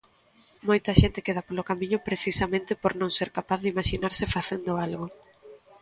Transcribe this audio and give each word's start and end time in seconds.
Moita 0.67 0.91
xente 1.01 1.25
queda 1.25 1.45
polo 1.47 1.67
camiño 1.69 2.05
precisamente 2.09 2.71
por 2.81 2.93
non 3.01 3.11
ser 3.17 3.29
capaz 3.37 3.59
de 3.61 3.71
imaxinarse 3.73 4.31
facendo 4.35 4.71
algo. 4.85 5.05